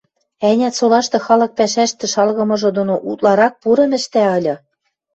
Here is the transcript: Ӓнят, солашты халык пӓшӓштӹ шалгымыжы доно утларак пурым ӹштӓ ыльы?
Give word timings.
Ӓнят, 0.49 0.73
солашты 0.79 1.17
халык 1.25 1.51
пӓшӓштӹ 1.57 2.05
шалгымыжы 2.13 2.69
доно 2.77 2.95
утларак 3.09 3.53
пурым 3.61 3.91
ӹштӓ 3.99 4.23
ыльы? 4.37 4.55